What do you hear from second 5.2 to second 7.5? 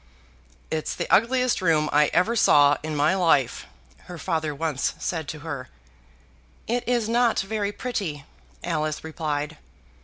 to her. "It is not